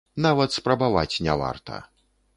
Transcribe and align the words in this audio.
Нават 0.25 0.55
спрабаваць 0.57 1.21
не 1.27 1.37
варта. 1.43 1.83